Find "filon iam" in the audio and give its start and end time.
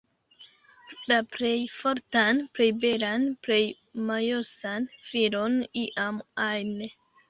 5.09-6.23